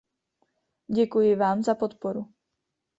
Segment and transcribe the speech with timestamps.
[0.87, 2.33] Děkuji vám za podporu.